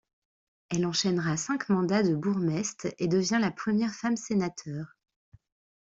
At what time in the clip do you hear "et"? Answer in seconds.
2.97-3.07